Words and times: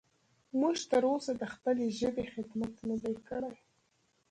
موږ 0.59 0.75
تر 0.91 1.03
اوسه 1.11 1.31
د 1.37 1.43
خپلې 1.53 1.85
ژبې 1.99 2.25
خدمت 2.33 2.73
نه 2.89 2.95
دی 3.03 3.15
کړی. 3.27 3.53